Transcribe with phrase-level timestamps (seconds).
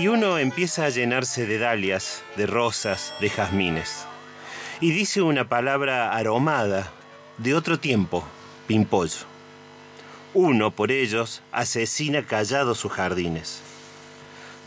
[0.00, 4.06] Y uno empieza a llenarse de dalias, de rosas, de jazmines.
[4.80, 6.90] Y dice una palabra aromada,
[7.36, 8.24] de otro tiempo,
[8.66, 9.26] pimpollo.
[10.32, 13.60] Uno, por ellos, asesina callado sus jardines.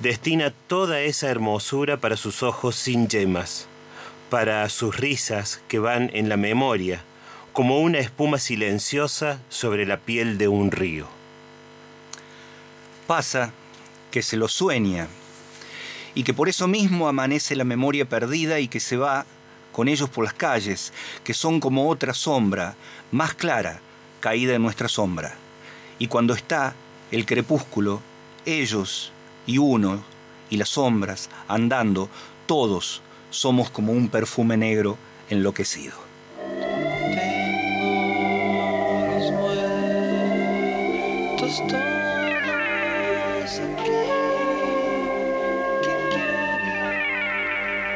[0.02, 3.66] Destina toda esa hermosura para sus ojos sin yemas,
[4.30, 7.02] para sus risas que van en la memoria,
[7.54, 11.08] como una espuma silenciosa sobre la piel de un río.
[13.08, 13.52] Pasa
[14.12, 15.08] que se lo sueña
[16.16, 19.26] y que por eso mismo amanece la memoria perdida y que se va
[19.72, 22.76] con ellos por las calles, que son como otra sombra,
[23.12, 23.80] más clara,
[24.20, 25.36] caída en nuestra sombra.
[26.00, 26.76] Y cuando está
[27.12, 28.02] el crepúsculo,
[28.46, 29.12] ellos
[29.48, 30.04] y uno
[30.50, 32.10] y las sombras andando,
[32.46, 34.98] todos somos como un perfume negro
[35.30, 36.13] enloquecido.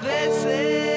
[0.00, 0.91] veces.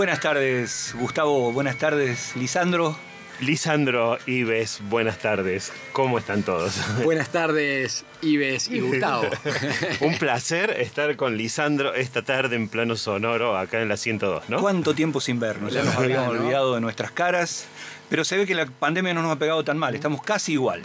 [0.00, 1.52] Buenas tardes, Gustavo.
[1.52, 2.96] Buenas tardes, Lisandro.
[3.40, 5.74] Lisandro, Ives, buenas tardes.
[5.92, 6.72] ¿Cómo están todos?
[7.04, 9.28] Buenas tardes, Ives y Gustavo.
[10.00, 14.60] Un placer estar con Lisandro esta tarde en plano sonoro acá en la 102, ¿no?
[14.60, 15.72] ¿Cuánto tiempo sin vernos?
[15.72, 17.66] Ya nos habíamos olvidado de nuestras caras.
[18.10, 20.82] Pero se ve que la pandemia no nos ha pegado tan mal, estamos casi igual.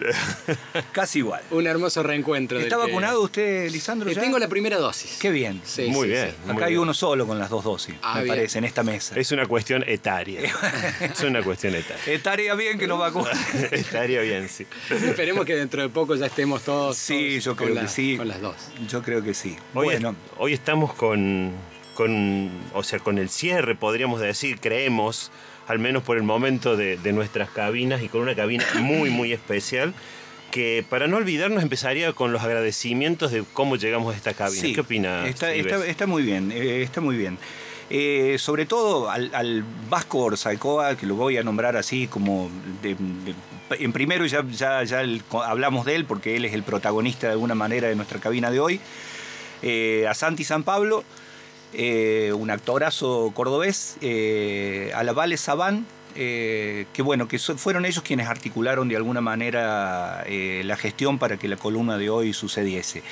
[0.91, 1.41] casi igual.
[1.49, 2.59] Un hermoso reencuentro.
[2.59, 4.11] ¿Está vacunado usted, Lisandro?
[4.11, 4.21] Ya?
[4.21, 5.17] Tengo la primera dosis.
[5.19, 5.59] Qué bien.
[5.65, 6.35] Sí, muy bien.
[6.47, 9.19] Acá hay uno solo con las dos dosis, ah, me parece, en esta mesa.
[9.19, 10.39] Es una cuestión etaria.
[11.01, 12.13] es una cuestión etaria.
[12.13, 13.33] Estaría bien que nos vacunen.
[13.71, 14.67] Estaría bien, sí.
[14.91, 16.95] Esperemos que dentro de poco ya estemos todos.
[16.95, 18.17] Sí, yo creo que sí.
[18.17, 18.55] Con las dos.
[18.87, 19.55] Yo creo que sí.
[19.73, 20.15] Hoy, bueno.
[20.37, 21.51] hoy estamos con,
[21.93, 25.31] con, o sea, con el cierre, podríamos decir, creemos
[25.67, 29.93] al menos por el momento de, nuestras cabinas y con una cabina muy, muy especial
[30.51, 34.73] que para no olvidarnos empezaría con los agradecimientos de cómo llegamos a esta cabina.
[34.73, 35.27] ¿Qué opina?
[35.27, 37.37] Está, está, muy bien, eh, está muy bien.
[37.89, 42.49] Eh, sobre todo al, Vasco Orzaicoa, que lo voy a nombrar así como
[42.83, 45.03] en primero ya, ya, ya
[45.45, 48.59] hablamos de él porque él es el protagonista de alguna manera de nuestra cabina de
[48.59, 48.79] hoy.
[49.61, 51.03] Eh, a Santi San Pablo
[51.77, 55.85] eh, un actorazo cordobés, eh, Alavale Sabán,
[56.15, 61.37] eh, que bueno, que fueron ellos quienes articularon de alguna manera eh, la gestión para
[61.37, 63.03] que la columna de hoy sucediese.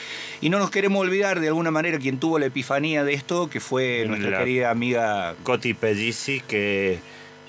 [0.42, 3.60] Y no nos queremos olvidar de alguna manera quien tuvo la epifanía de esto, que
[3.60, 7.00] fue nuestra querida amiga Coti Pellisi, que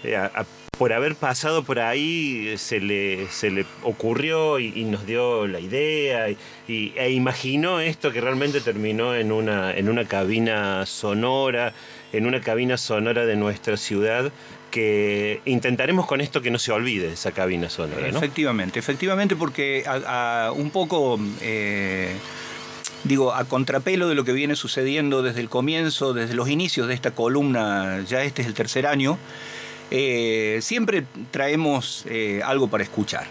[0.03, 0.29] eh,
[0.79, 6.29] por haber pasado por ahí se le, se le ocurrió y, nos dio la idea
[6.31, 11.73] y, e imaginó esto que realmente terminó en una, en una cabina sonora,
[12.13, 14.33] en una cabina sonora de nuestra ciudad
[14.71, 18.11] que intentaremos con esto que no se olvide esa cabina sonora.
[18.11, 18.19] ¿no?
[18.19, 19.85] Efectivamente, efectivamente, porque
[20.57, 22.13] un poco, eh,
[23.05, 26.95] digo, a contrapelo de lo que viene sucediendo desde el comienzo, desde los inicios de
[26.95, 29.17] esta columna, ya este es el tercer año,
[29.91, 33.27] eh, siempre traemos eh, algo para escuchar.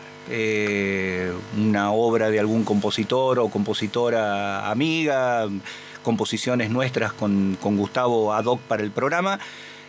[1.58, 5.50] una obra de algún compositor o compositora amiga,
[6.04, 9.40] composiciones nuestras con, con Gustavo ad hoc para el programa.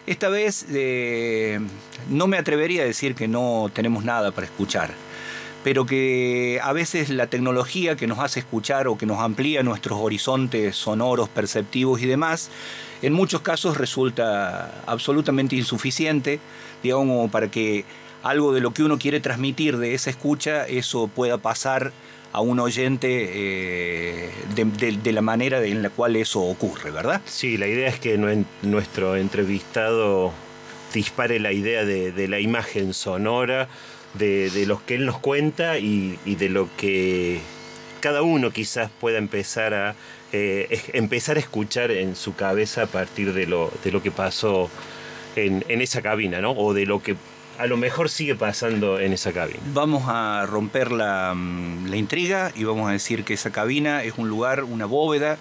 [0.07, 1.61] Esta vez eh,
[2.11, 4.91] no me atrevería a decir que no tenemos nada para escuchar,
[5.65, 9.99] pero que a veces la tecnología que nos hace escuchar o que nos amplía nuestros
[9.99, 12.51] horizontes sonoros, perceptivos y demás,
[13.03, 16.39] en muchos casos resulta absolutamente insuficiente,
[16.83, 17.85] digamos, para que
[18.23, 21.93] algo de lo que uno quiere transmitir de esa escucha, eso pueda pasar
[22.33, 27.23] a un oyente eh, de, la manera en la cual eso ocurre, ¿verdad?
[27.27, 28.19] Sí, la idea es que
[28.63, 30.33] nuestro entrevistado
[30.93, 33.69] dispare la idea de, la imagen sonora,
[34.15, 37.41] de, lo que él nos cuenta y, de lo que
[38.01, 39.95] cada uno quizás pueda empezar a,
[40.33, 44.71] eh, empezar a escuchar en su cabeza a partir de lo, de lo que pasó
[45.37, 46.53] en, en esa cabina, ¿no?
[46.53, 47.17] O de lo que
[47.59, 49.61] a lo mejor sigue pasando en esa cabina.
[49.73, 54.29] Vamos a romper mm, la, intriga y vamos a decir que esa cabina es un
[54.29, 55.39] lugar, una bóveda,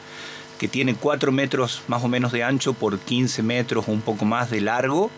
[0.60, 4.26] que tiene 4 metros más o menos de ancho por 15 metros o un poco
[4.26, 5.10] más de largo,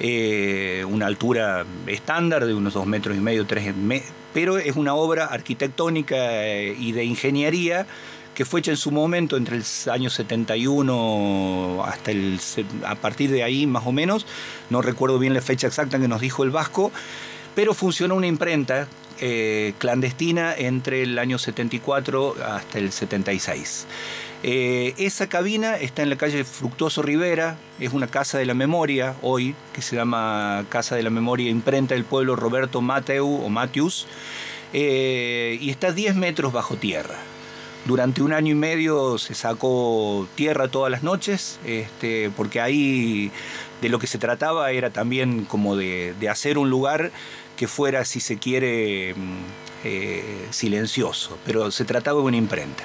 [0.00, 4.94] eh, una altura estándar de unos 2 metros y medio, 3 metros, pero es una
[4.94, 7.86] obra arquitectónica eh, y de ingeniería
[8.34, 12.40] que fue hecha en su momento entre el año 71 hasta el
[12.84, 14.26] a partir de ahí más o menos,
[14.70, 16.90] no recuerdo bien la fecha exacta que nos dijo el Vasco,
[17.54, 18.88] pero funcionó una imprenta
[19.20, 23.86] eh, clandestina entre el año 74 hasta el 76.
[24.46, 29.14] Eh, esa cabina está en la calle Fructuoso Rivera, es una casa de la memoria
[29.22, 34.06] hoy, que se llama Casa de la Memoria Imprenta del Pueblo Roberto Mateu o Matius,
[34.74, 37.14] eh, y está 10 metros bajo tierra.
[37.86, 43.30] Durante un año y medio se sacó tierra todas las noches, este, porque ahí
[43.80, 47.12] de lo que se trataba era también como de, hacer un lugar
[47.56, 49.38] que fuera, si se quiere, mm,
[49.84, 52.84] eh, silencioso, pero se trataba de una imprenta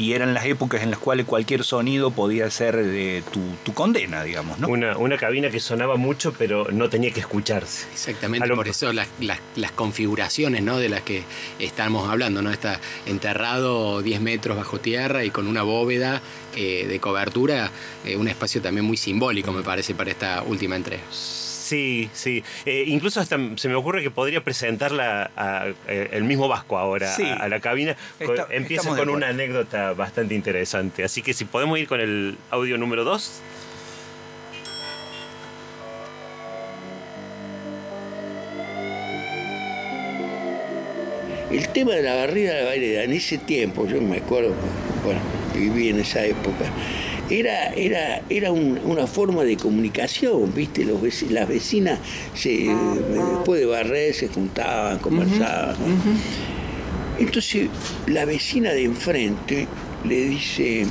[0.00, 3.22] y eran las épocas en las cuales cualquier sonido podía ser de
[3.64, 4.68] tu, condena, digamos, ¿no?
[4.68, 7.86] Una, una, cabina que sonaba mucho, pero no tenía que escucharse.
[7.92, 9.08] Exactamente, por eso las,
[9.74, 10.78] configuraciones ¿no?
[10.78, 11.24] de las que
[11.58, 12.50] estamos hablando, ¿no?
[12.50, 16.22] Está enterrado 10 metros bajo tierra y con una bóveda
[16.56, 17.70] eh, de cobertura,
[18.06, 21.02] eh, un espacio también muy simbólico, me parece, para esta última entrega.
[21.70, 22.42] Sí, sí.
[22.66, 27.14] Eh, incluso hasta se me ocurre que podría presentarla a, eh, el mismo Vasco ahora
[27.14, 27.94] a, la cabina.
[28.50, 31.04] Empieza con una anécdota bastante interesante.
[31.04, 33.42] Así que si podemos ir con el audio número 2.
[41.52, 44.54] El tema de la barrida de baile en ese tiempo, yo me acuerdo,
[45.04, 45.20] bueno,
[45.54, 46.64] viví en esa época
[47.30, 50.84] era, era, era una forma de comunicación, ¿viste?
[50.84, 51.98] Los las vecinas
[52.34, 52.68] se,
[53.14, 55.76] después de barrer se juntaban, conversaban.
[57.18, 57.68] Entonces
[58.06, 59.66] la vecina de enfrente
[60.04, 60.86] le dice,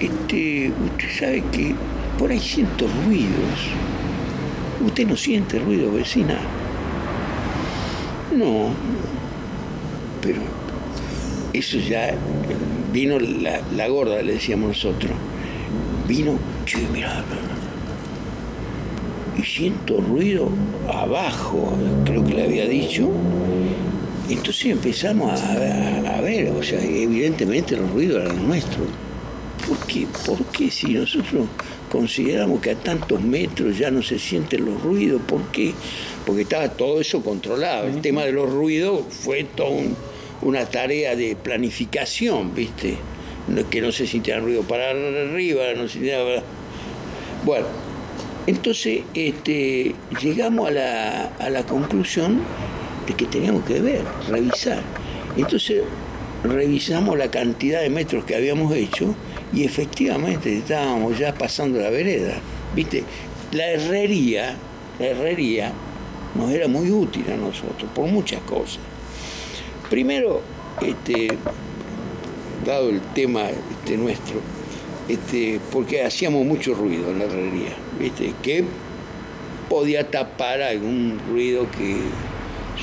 [0.00, 1.74] este, usted sabe que
[2.18, 3.70] por ahí siento ruidos.
[4.84, 6.38] ¿Usted no siente ruido, vecina?
[8.36, 8.70] No,
[10.20, 10.40] pero
[11.52, 12.14] eso ya
[12.92, 15.12] vino la, gorda, le decíamos nosotros.
[16.06, 17.24] Vino, che, mira,
[19.38, 20.50] y siento ruido
[20.92, 21.72] abajo,
[22.04, 23.08] creo que le había dicho.
[24.28, 28.88] Entonces empezamos a, ver, o sea, evidentemente los ruidos eran nuestros.
[29.66, 30.06] ¿Por qué?
[30.26, 31.46] ¿Por qué si nosotros
[31.90, 35.22] consideramos que a tantos metros ya no se sienten los ruidos?
[35.26, 35.72] ¿Por qué?
[36.26, 37.86] Porque estaba todo eso controlado.
[37.86, 39.96] El tema de los ruidos fue todo un,
[40.42, 42.96] una tarea de planificación, ¿viste?
[43.70, 46.42] Que no se sintiera ruido para arriba, no se sintiera...
[47.44, 47.66] Bueno,
[48.46, 52.40] entonces este, llegamos a la, a la conclusión
[53.06, 54.82] de que teníamos que ver, revisar.
[55.36, 55.82] Entonces
[56.44, 59.14] revisamos la cantidad de metros que habíamos hecho
[59.52, 62.34] y efectivamente estábamos ya pasando la vereda.
[62.74, 63.04] ¿Viste?
[63.52, 64.56] La herrería,
[64.98, 65.72] la herrería
[66.34, 68.80] nos era muy útil a nosotros por muchas cosas.
[69.90, 70.42] Primero,
[70.82, 71.28] este,
[72.64, 74.40] dado el tema este, nuestro,
[75.08, 78.34] este, porque hacíamos mucho ruido en la herrería, ¿viste?
[78.42, 78.64] que
[79.68, 81.96] podía tapar algún ruido que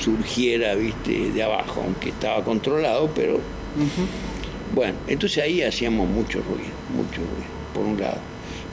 [0.00, 1.30] surgiera ¿viste?
[1.30, 3.40] de abajo, aunque estaba controlado, pero
[4.74, 8.18] bueno, entonces ahí hacíamos mucho ruido, mucho ruido, por un lado.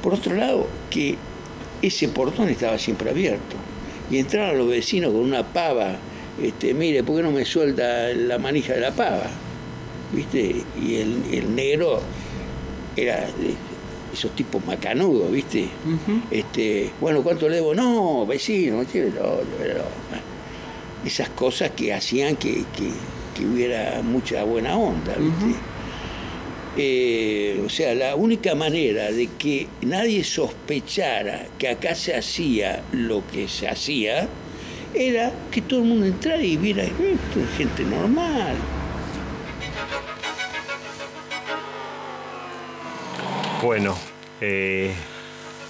[0.01, 1.17] Por otro lado, que
[1.81, 3.55] ese portón estaba siempre abierto
[4.09, 5.95] y entraban los vecinos con una pava,
[6.41, 9.29] este, mire, ¿por qué no me suelta la manija de la pava?
[10.11, 10.63] ¿Viste?
[10.81, 12.01] Y el, negro
[12.95, 13.27] era
[14.11, 15.67] esos tipos macanudos, ¿viste?
[16.31, 17.73] este, bueno, ¿cuánto le debo?
[17.73, 18.83] No, vecino,
[21.05, 22.63] esas cosas que hacían que,
[23.39, 25.59] hubiera mucha buena onda, ¿viste?
[26.75, 33.23] Eh, o sea, la única manera de que nadie sospechara que acá se hacía lo
[33.27, 34.27] que se hacía
[34.93, 36.91] era que todo el mundo entrara y viera, es
[37.57, 38.55] gente normal.
[43.62, 43.97] Bueno,
[44.41, 44.93] eh,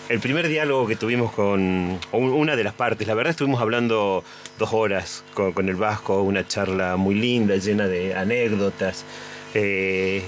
[0.10, 4.24] el primer diálogo que tuvimos con una de las partes, la verdad estuvimos hablando
[4.58, 9.06] dos horas con, el Vasco, una charla muy linda, llena de anécdotas.
[9.54, 10.24] Eh,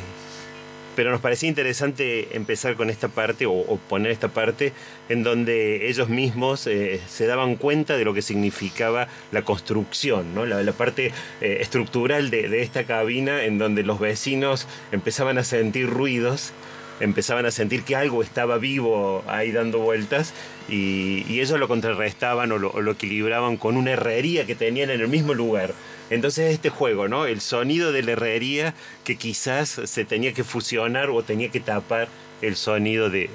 [0.96, 4.74] pero nos parecía interesante empezar con esta parte o, poner esta parte
[5.10, 10.46] en donde ellos mismos eh, se daban cuenta de lo que significaba la construcción, ¿no?
[10.46, 11.12] la, parte
[11.42, 16.54] eh, estructural de, esta cabina en donde los vecinos empezaban a sentir ruidos
[17.00, 20.34] empezaban a sentir que algo estaba vivo ahí dando vueltas
[20.70, 25.34] y, ellos lo contrarrestaban o lo, equilibraban con una herrería que tenían en el mismo
[25.34, 25.74] lugar.
[26.10, 27.26] Entonces este juego, ¿no?
[27.26, 28.74] El sonido de la herrería
[29.04, 32.08] que quizás se tenía que fusionar o tenía que tapar
[32.42, 33.30] el sonido de,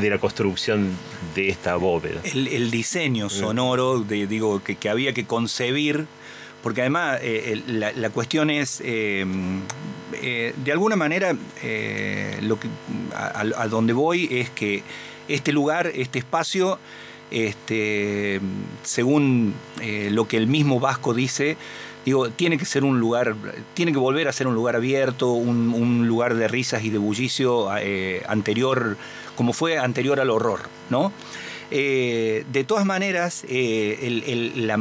[0.00, 0.90] la construcción
[1.34, 2.20] de esta bóveda.
[2.24, 6.06] El, diseño sonoro, digo, que, había que concebir,
[6.62, 9.60] porque además eh, la, cuestión es, em,
[10.14, 12.40] eh, de alguna manera, eh,
[13.14, 14.82] a donde voy es que
[15.28, 16.78] este lugar, este espacio,
[17.30, 18.40] este,
[18.82, 21.56] según eh, lo que el mismo Vasco dice,
[22.04, 23.34] digo, tiene que ser un lugar,
[23.74, 27.68] tiene que volver a ser un lugar abierto, un, lugar de risas y de bullicio
[27.76, 28.96] eh, anterior,
[29.36, 30.60] como fue anterior al horror,
[30.90, 31.12] ¿no?
[31.70, 34.72] Eh, de todas maneras, el,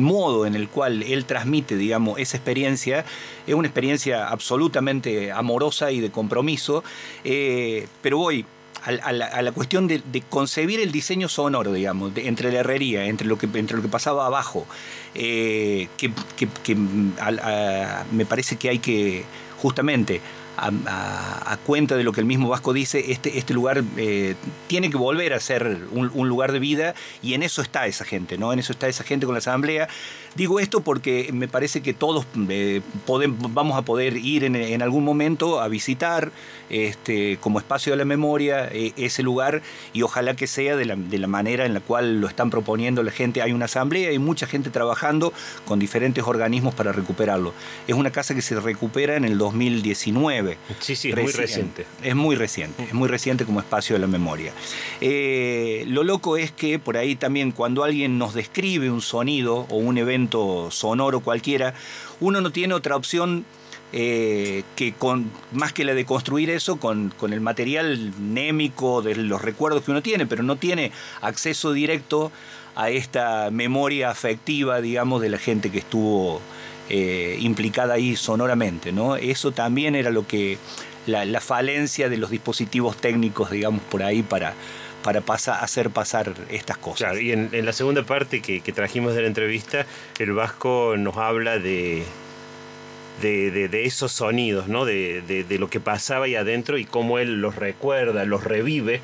[0.00, 3.04] modo en el cual él transmite, digamos, esa experiencia
[3.46, 6.84] es una experiencia absolutamente amorosa y de compromiso,
[7.22, 8.46] pero voy,
[8.84, 13.46] a, la, cuestión de, concebir el diseño sonoro, digamos, entre la herrería, entre lo que,
[13.46, 14.66] entre lo que pasaba abajo,
[15.14, 16.10] eh, que,
[18.12, 19.24] me parece que hay que
[19.58, 20.20] justamente
[20.56, 24.34] a, cuenta de lo que el mismo Vasco dice, este, este lugar eh,
[24.66, 28.38] tiene que volver a ser un, lugar de vida y en eso está esa gente,
[28.38, 28.52] ¿no?
[28.52, 29.88] En eso está esa gente con la asamblea.
[30.34, 35.60] Digo esto porque me parece que todos eh, vamos a poder ir en, algún momento
[35.60, 36.32] a visitar
[36.70, 40.96] este, como espacio de la memoria eh, ese lugar y ojalá que sea de la,
[40.96, 43.42] de la manera en la cual lo están proponiendo la gente.
[43.42, 45.32] Hay una asamblea, hay mucha gente trabajando
[45.66, 47.54] con diferentes organismos para recuperarlo.
[47.86, 50.43] Es una casa que se recupera en el 2019
[50.80, 51.86] Sí, sí, es muy reciente.
[52.02, 54.52] Es muy reciente, es muy reciente como espacio de la memoria.
[55.00, 59.76] Eh, lo loco es que por ahí también cuando alguien nos describe un sonido o
[59.76, 61.74] un evento sonoro cualquiera,
[62.20, 63.44] uno no tiene otra opción
[63.92, 69.14] eh, que con, más que la de construir eso con, con, el material némico de
[69.14, 72.32] los recuerdos que uno tiene, pero no tiene acceso directo
[72.74, 76.40] a esta memoria afectiva, digamos, de la gente que estuvo
[76.90, 79.16] eh, implicada ahí sonoramente, ¿no?
[79.16, 80.58] Eso también era lo que
[81.06, 84.54] la, falencia de los dispositivos técnicos, digamos, por ahí para,
[85.02, 87.20] para hacer pasar estas cosas.
[87.20, 89.86] y en, la segunda parte que, trajimos de la entrevista,
[90.18, 92.04] el Vasco nos habla de,
[93.22, 94.84] de, esos sonidos, ¿no?
[94.84, 99.00] De, de, lo que pasaba ahí adentro y cómo él los recuerda, los revive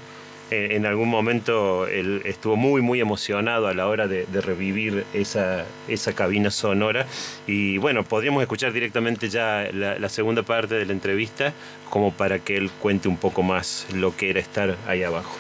[0.51, 6.13] en algún momento él estuvo muy, muy emocionado a la hora de, revivir esa, esa,
[6.13, 7.07] cabina sonora.
[7.47, 11.53] Y bueno, podríamos escuchar directamente ya la, segunda parte de la entrevista,
[11.89, 15.37] como para que él cuente un poco más lo que era estar ahí abajo.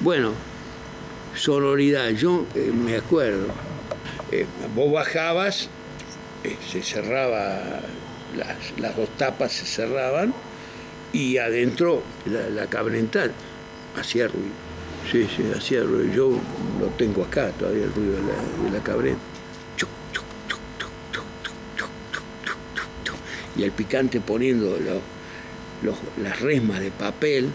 [0.00, 0.32] Bueno,
[1.34, 3.48] sonoridad, yo eh, me acuerdo,
[4.30, 5.68] eh, vos bajabas,
[6.44, 7.80] eh, se cerraba,
[8.78, 10.32] las, dos tapas se cerraban
[11.12, 12.66] y adentro la, la
[13.96, 14.50] hacía ruido.
[15.10, 16.12] Sí, sí, hacía ruido.
[16.12, 16.30] Yo
[16.80, 19.16] lo tengo acá todavía el ruido de la, cabrera.
[23.56, 24.78] Y el picante poniendo
[26.22, 27.50] las resmas de papel.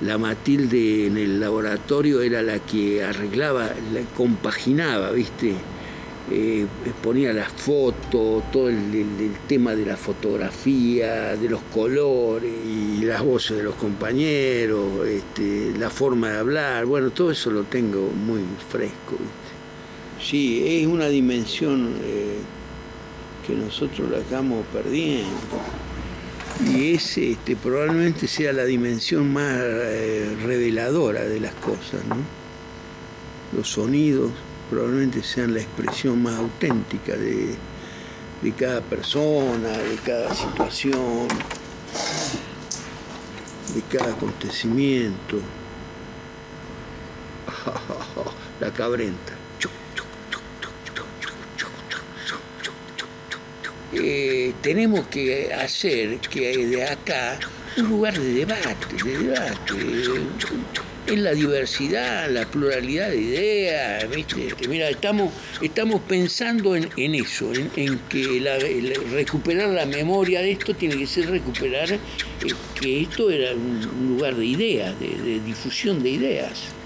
[0.00, 5.54] La Matilde en el laboratorio era la que arreglaba, la compaginaba, ¿viste?
[6.30, 6.66] Eh,
[7.02, 8.76] ponía las fotos, todo el,
[9.46, 15.88] tema de la fotografía, de los colores y las voces de los compañeros, este, la
[15.88, 19.16] forma de hablar, bueno, todo eso lo tengo muy fresco.
[20.20, 22.36] Sí, es una dimensión eh,
[23.46, 25.28] que nosotros la estamos perdiendo
[26.66, 32.02] y ese este, probablemente sea la dimensión más eh, reveladora de las cosas.
[33.56, 34.32] Los sonidos
[34.68, 37.56] probablemente sean la expresión más auténtica de,
[38.58, 41.28] cada persona, de cada situación,
[43.74, 45.40] de cada acontecimiento.
[48.60, 49.34] La cabrenta.
[53.92, 57.38] Eh, tenemos que hacer que de acá
[57.78, 59.74] un lugar de debate, de debate
[61.08, 64.04] en la diversidad, la pluralidad de ideas,
[64.68, 68.40] Mira, estamos, estamos pensando en, eso, en, que
[69.10, 71.98] recuperar la memoria de esto tiene que ser recuperar eh,
[72.80, 76.77] que esto era un, lugar de ideas, de difusión de ideas.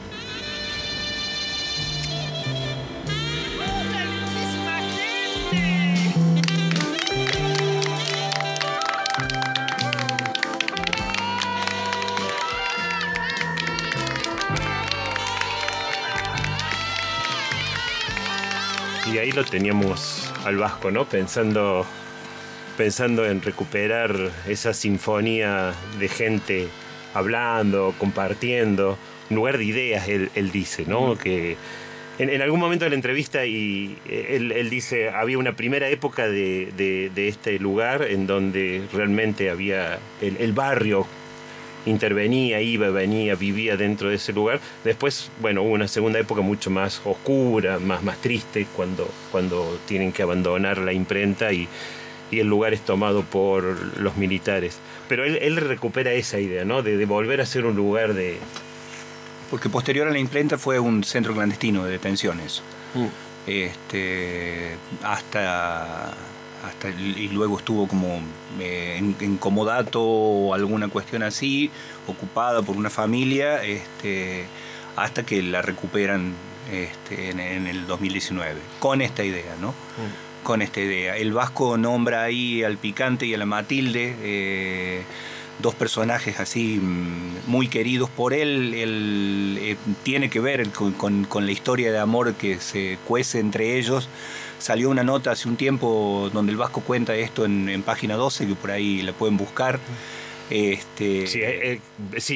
[19.33, 21.07] Ahí lo teníamos al Vasco, ¿no?
[21.07, 21.87] Pensando,
[22.77, 24.15] pensando en recuperar
[24.47, 26.69] esa sinfonía de gente
[27.15, 28.99] hablando, compartiendo,
[29.31, 31.17] un lugar de ideas, él, dice, ¿no?
[31.17, 31.57] Que
[32.19, 37.11] en, algún momento de la entrevista y eh, él, dice, había una primera época de,
[37.17, 41.07] este lugar en donde realmente había el barrio
[41.87, 44.61] intervenía, iba, venía, vivía dentro de ese lugar.
[44.85, 50.13] Después, bueno, hubo una segunda época mucho más oscura, más, más triste, cuando, cuando tienen
[50.13, 51.69] que abandonar la imprenta y,
[52.31, 54.79] el lugar es tomado por los militares.
[55.07, 56.83] Pero él, recupera esa idea, ¿no?
[56.83, 58.39] De, volver a ser un lugar de...
[59.51, 62.63] Porque posterior a la imprenta fue un centro clandestino de detenciones.
[62.95, 63.07] Mm.
[63.47, 66.15] Este, hasta
[66.65, 68.21] hasta y luego estuvo como
[68.61, 71.71] eh, en, comodato o alguna cuestión así,
[72.07, 74.45] ocupada por una familia, este,
[74.97, 76.35] hasta que la recuperan
[76.71, 79.71] este, en, el 2019, con esta idea, ¿no?
[79.71, 80.45] Mm.
[80.45, 81.17] Con esta idea.
[81.17, 85.03] El Vasco nombra ahí al Picante y a la Matilde, eh,
[85.61, 88.75] dos personajes así mm, muy queridos por él.
[88.75, 93.79] él eh, tiene que ver con, con la historia de amor que se cuece entre
[93.79, 94.09] ellos
[94.63, 98.55] Salió una nota hace un tiempo donde el Vasco cuenta esto en, página 12, que
[98.55, 99.81] por ahí la pueden buscar.
[100.51, 101.41] Este, sí,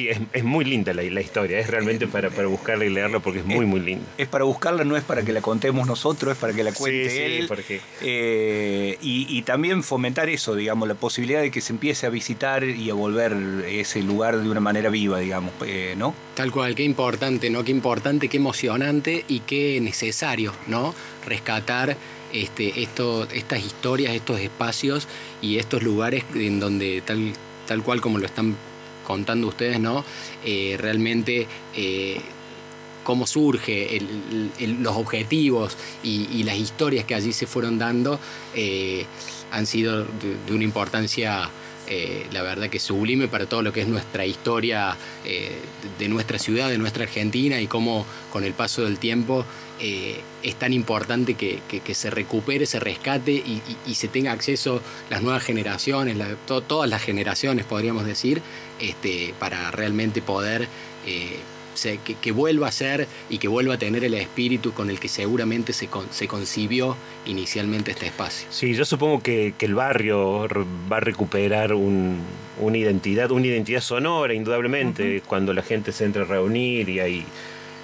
[0.09, 3.45] es, es, muy linda la, historia, es realmente para, para, buscarla y leerla porque es
[3.45, 4.05] muy, muy linda.
[4.17, 7.09] Es para buscarla, no es para que la contemos nosotros, es para que la cuente
[7.09, 7.45] sí, él.
[7.47, 7.79] Porque...
[8.01, 12.89] Eh, y, también fomentar eso, digamos, la posibilidad de que se empiece a visitar y
[12.89, 13.33] a volver
[13.69, 16.13] ese lugar de una manera viva, digamos, eh, ¿no?
[16.35, 17.63] Tal cual, qué importante, ¿no?
[17.63, 20.93] Qué importante, qué emocionante y qué necesario, ¿no?
[21.25, 21.95] Rescatar
[22.33, 25.07] este, estas historias, estos espacios
[25.41, 27.33] y estos lugares en donde tal,
[27.67, 28.55] tal cual como lo están
[29.07, 30.03] contando ustedes, ¿no?
[30.43, 32.19] Eh, realmente eh,
[33.05, 34.01] cómo surge
[34.59, 38.19] los objetivos y, las historias que allí se fueron dando
[38.53, 39.05] eh,
[39.51, 41.49] han sido de, una importancia
[42.33, 46.77] la verdad que sublime para todo lo que es nuestra historia de nuestra ciudad, de
[46.77, 49.45] nuestra Argentina y cómo con el paso del tiempo
[50.47, 51.59] es tan importante que,
[51.93, 58.05] se recupere, se rescate y, se tenga acceso las nuevas generaciones, todas las generaciones podríamos
[58.05, 58.41] decir,
[58.79, 60.67] este, para realmente poder
[61.05, 61.37] eh,
[62.21, 65.73] que, vuelva a ser y que vuelva a tener el espíritu con el que seguramente
[65.73, 68.47] se, se concibió inicialmente este espacio.
[68.49, 70.47] Sí, yo supongo que, el barrio
[70.89, 76.25] va a recuperar una identidad, una identidad sonora, indudablemente, cuando la gente se entre a
[76.25, 77.25] reunir y hay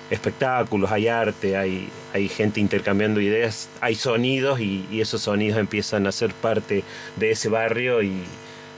[0.09, 6.11] espectáculos, hay arte, hay, hay gente intercambiando ideas, hay sonidos y, esos sonidos empiezan a
[6.11, 6.83] ser parte
[7.15, 8.23] de ese barrio y,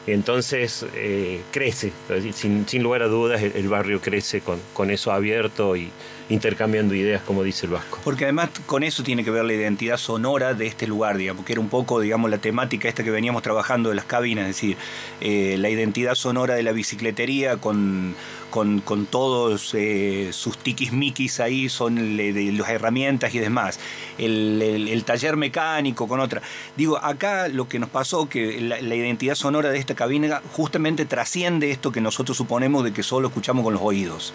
[0.07, 1.91] entonces eh, crece,
[2.31, 5.89] sin, sin, lugar a dudas el, barrio crece con, con, eso abierto y
[6.29, 7.99] intercambiando ideas, como dice el Vasco.
[8.03, 11.53] Porque además con eso tiene que ver la identidad sonora de este lugar, digamos, que
[11.53, 14.77] era un poco, digamos, la temática esta que veníamos trabajando de las cabinas, es decir,
[15.21, 18.15] eh, la identidad sonora de la bicicletería con
[18.56, 23.80] con, todos eh, sus tiquismiquis ahí, son le- las herramientas y demás.
[24.18, 26.41] El, taller mecánico con otra.
[26.78, 31.06] Digo, acá lo que nos pasó, que la, la identidad sonora de esta cabina justamente
[31.06, 34.34] trasciende esto que nosotros suponemos de que solo escuchamos con los oídos.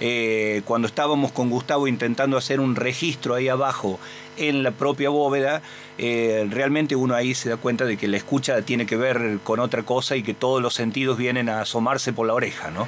[0.00, 4.00] Eh, cuando estábamos con Gustavo intentando hacer un registro ahí abajo
[4.38, 5.60] en la propia bóveda,
[5.98, 9.60] eh, realmente uno ahí se da cuenta de que la escucha tiene que ver con
[9.60, 12.86] otra cosa y que todos los sentidos vienen a asomarse por la oreja, ¿no?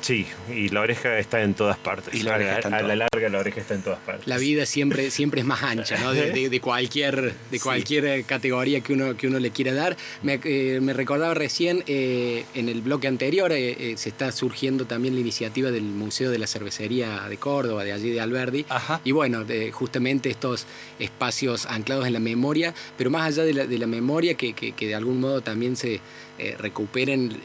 [0.00, 2.14] Sí, y la oreja está en todas partes.
[2.14, 3.98] Y la a, oreja la- está en a la larga la oreja está en todas
[4.00, 4.26] partes.
[4.26, 6.12] La vida siempre, siempre es más ancha, ¿no?
[6.12, 9.96] De, de- de cualquier, de cualquier eh, categoría que uno, que uno le quiera dar.
[10.22, 14.86] Me, eh, me recordaba recién, eh, en el bloque anterior, eh, eh, se está surgiendo
[14.86, 18.64] también la iniciativa del Museo de la Cervecería de Córdoba, de allí de Alberdi.
[18.68, 19.00] Ajá.
[19.04, 20.66] Y bueno, de- justamente estos
[20.98, 24.72] espacios anclados en la memoria, pero más allá de la, de la memoria, que, que-
[24.72, 26.00] que de algún modo también se
[26.38, 27.36] eh, recuperen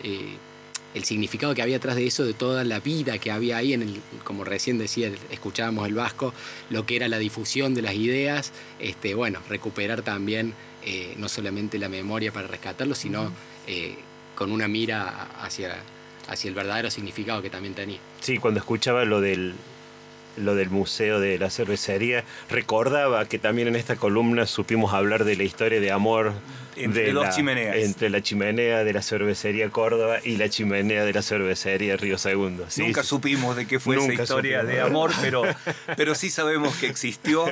[0.95, 3.81] el significado que había atrás de eso, de toda la vida que había ahí, en
[3.83, 6.33] el, como recién decía, escuchábamos el vasco,
[6.69, 10.53] lo que era la difusión de las ideas, este, bueno, recuperar también
[10.85, 13.31] eh, no solamente la memoria para rescatarlo, sino
[13.67, 13.95] eh,
[14.35, 15.75] con una mira hacia,
[16.29, 17.99] hacia el verdadero significado que también tenía.
[18.21, 19.53] Sí, cuando escuchaba lo del
[20.37, 25.37] lo del museo de la cervecería, recordaba que también en esta columna supimos hablar de
[25.37, 26.33] la historia de amor
[26.75, 27.75] Entre de dos la- chimeneas.
[27.77, 32.65] entre la chimenea de la cervecería Córdoba y la chimenea de la cervecería Río Segundo.
[32.69, 33.09] Sí, Nunca sí.
[33.09, 34.75] supimos de qué fue esa Nunca historia supimos.
[34.75, 35.43] de amor, pero,
[35.97, 37.45] pero sí sabemos que existió.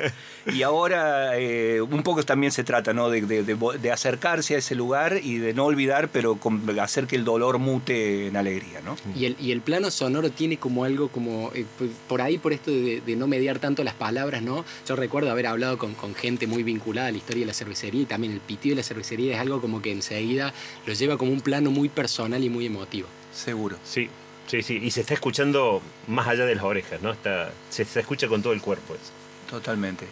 [0.53, 3.09] Y ahora eh, un poco también se trata ¿no?
[3.09, 7.07] de, de- de de acercarse a ese lugar y de no olvidar, pero con- hacer
[7.07, 8.81] que el dolor mute en alegría.
[8.83, 8.97] ¿no?
[9.15, 12.51] Y el, y el plano sonoro tiene como algo como, eh, p- por ahí, por
[12.53, 14.65] esto de, de no mediar tanto las palabras, ¿no?
[14.88, 18.01] Yo recuerdo haber hablado con, con gente muy vinculada a la historia de la cervecería
[18.01, 20.54] y también el pitido de la cervecería es algo como que enseguida
[20.86, 23.08] lo lleva como un plano muy personal y muy emotivo.
[23.34, 23.78] Seguro.
[23.84, 24.10] Sí,
[24.47, 24.80] sí, sí.
[24.82, 27.12] Y se está escuchando más allá de las orejas, ¿no?
[27.12, 28.93] Está, se, se escucha con todo el cuerpo.
[28.95, 29.12] eso.
[29.49, 30.06] Totalmente.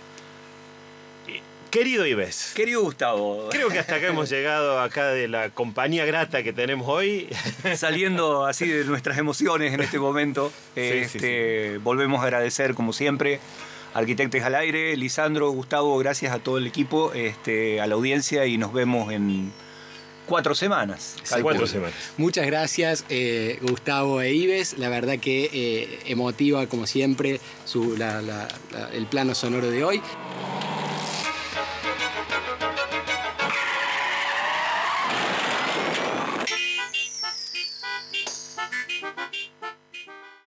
[1.72, 6.44] Querido Ives, Querido Gustavo, creo que hasta acá hemos llegado acá de la compañía grata
[6.44, 7.30] que tenemos hoy.
[7.78, 13.40] saliendo así de nuestras emociones en este momento, sí, este, volvemos a agradecer como siempre.
[13.94, 18.58] Arquitectes al aire, Lisandro, Gustavo, gracias a todo el equipo, este, a la audiencia y
[18.58, 19.52] nos vemos en
[20.28, 21.18] cuatro semanas.
[21.42, 21.94] Cuatro semanas.
[22.18, 24.78] Muchas gracias, eh, Gustavo e Ives.
[24.78, 29.84] La verdad que eh, emotiva, como siempre, su- la- la- la- el plano sonoro de
[29.84, 30.02] hoy.